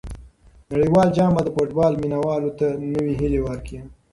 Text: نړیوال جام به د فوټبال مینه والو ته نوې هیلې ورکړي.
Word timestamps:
نړیوال 0.71 1.07
جام 1.17 1.31
به 1.35 1.41
د 1.45 1.49
فوټبال 1.55 1.93
مینه 2.01 2.19
والو 2.25 2.51
ته 2.59 2.67
نوې 2.93 3.13
هیلې 3.19 3.41
ورکړي. 3.43 3.79